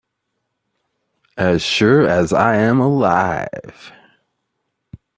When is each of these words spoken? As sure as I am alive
As 1.37 1.61
sure 1.61 2.07
as 2.07 2.33
I 2.33 2.55
am 2.55 2.79
alive 2.79 3.91